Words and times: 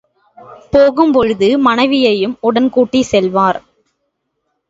போகும் 0.73 1.11
பொழுது 1.11 1.57
மனைவியையும் 1.59 2.37
உடன் 2.41 2.69
கூட்டிச் 2.69 3.09
செல்வார். 3.11 3.59